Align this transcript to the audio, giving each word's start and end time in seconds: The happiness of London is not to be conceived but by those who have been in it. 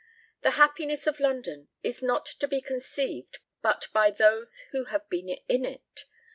The 0.41 0.51
happiness 0.57 1.05
of 1.05 1.19
London 1.19 1.67
is 1.83 2.01
not 2.01 2.25
to 2.25 2.47
be 2.47 2.59
conceived 2.59 3.37
but 3.61 3.87
by 3.93 4.09
those 4.09 4.61
who 4.71 4.85
have 4.85 5.07
been 5.09 5.29
in 5.29 5.63
it. 5.63 6.05